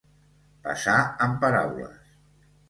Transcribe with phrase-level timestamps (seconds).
[0.67, 0.95] Passar
[1.27, 2.11] amb paraules.